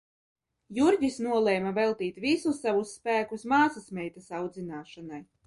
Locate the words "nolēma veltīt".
1.25-2.17